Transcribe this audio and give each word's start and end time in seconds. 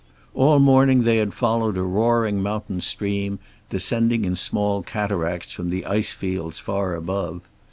All 0.33 0.57
morning 0.57 1.03
they 1.03 1.17
had 1.17 1.35
followed 1.35 1.77
a 1.77 1.83
roaring 1.83 2.41
mountain 2.41 2.81
stream, 2.81 3.37
descending 3.69 4.25
in 4.25 4.35
small 4.35 4.81
cataracts 4.81 5.51
from 5.53 5.69
the 5.69 5.85
ice 5.85 6.11
fields 6.11 6.59
far 6.59 6.95
above. 6.95 7.41